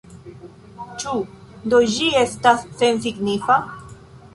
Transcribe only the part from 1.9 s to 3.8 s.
ĝi estas sensignifa?